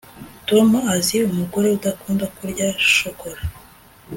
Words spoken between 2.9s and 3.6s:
shokora